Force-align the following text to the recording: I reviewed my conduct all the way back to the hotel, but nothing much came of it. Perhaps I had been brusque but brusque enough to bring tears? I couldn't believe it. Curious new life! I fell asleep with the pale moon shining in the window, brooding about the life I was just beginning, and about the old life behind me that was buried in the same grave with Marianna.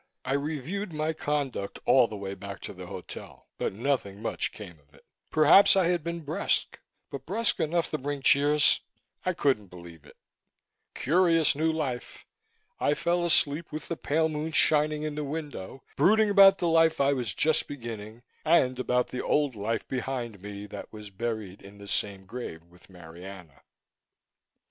I 0.25 0.33
reviewed 0.33 0.93
my 0.93 1.13
conduct 1.13 1.77
all 1.85 2.07
the 2.07 2.17
way 2.17 2.33
back 2.33 2.59
to 2.61 2.73
the 2.73 2.87
hotel, 2.87 3.47
but 3.59 3.71
nothing 3.71 4.19
much 4.19 4.51
came 4.51 4.79
of 4.79 4.95
it. 4.95 5.05
Perhaps 5.29 5.75
I 5.75 5.89
had 5.89 6.03
been 6.03 6.21
brusque 6.21 6.79
but 7.11 7.27
brusque 7.27 7.59
enough 7.59 7.91
to 7.91 7.99
bring 7.99 8.23
tears? 8.23 8.79
I 9.23 9.33
couldn't 9.33 9.67
believe 9.67 10.03
it. 10.03 10.17
Curious 10.95 11.55
new 11.55 11.71
life! 11.71 12.25
I 12.79 12.95
fell 12.95 13.23
asleep 13.27 13.71
with 13.71 13.89
the 13.89 13.95
pale 13.95 14.27
moon 14.27 14.53
shining 14.53 15.03
in 15.03 15.13
the 15.13 15.23
window, 15.23 15.83
brooding 15.95 16.31
about 16.31 16.57
the 16.57 16.67
life 16.67 16.99
I 16.99 17.13
was 17.13 17.35
just 17.35 17.67
beginning, 17.67 18.23
and 18.43 18.79
about 18.79 19.09
the 19.09 19.21
old 19.21 19.53
life 19.53 19.87
behind 19.87 20.41
me 20.41 20.65
that 20.65 20.91
was 20.91 21.11
buried 21.11 21.61
in 21.61 21.77
the 21.77 21.87
same 21.87 22.25
grave 22.25 22.63
with 22.63 22.89
Marianna. 22.89 23.61